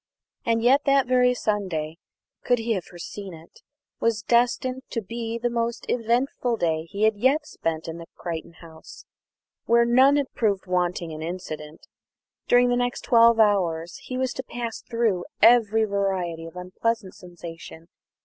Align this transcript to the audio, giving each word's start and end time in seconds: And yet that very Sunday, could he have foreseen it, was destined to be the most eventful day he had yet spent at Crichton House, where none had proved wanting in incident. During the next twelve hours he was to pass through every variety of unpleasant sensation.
And 0.47 0.63
yet 0.63 0.85
that 0.85 1.05
very 1.05 1.35
Sunday, 1.35 1.99
could 2.43 2.57
he 2.57 2.71
have 2.73 2.85
foreseen 2.85 3.35
it, 3.35 3.61
was 3.99 4.23
destined 4.23 4.81
to 4.89 4.99
be 4.99 5.37
the 5.37 5.47
most 5.51 5.85
eventful 5.89 6.57
day 6.57 6.85
he 6.85 7.03
had 7.03 7.17
yet 7.17 7.45
spent 7.45 7.87
at 7.87 8.09
Crichton 8.15 8.53
House, 8.61 9.05
where 9.65 9.85
none 9.85 10.15
had 10.15 10.33
proved 10.33 10.65
wanting 10.65 11.11
in 11.11 11.21
incident. 11.21 11.85
During 12.47 12.69
the 12.69 12.75
next 12.75 13.01
twelve 13.01 13.39
hours 13.39 13.97
he 13.97 14.17
was 14.17 14.33
to 14.33 14.43
pass 14.43 14.81
through 14.81 15.25
every 15.39 15.83
variety 15.85 16.47
of 16.47 16.55
unpleasant 16.55 17.13
sensation. 17.13 17.87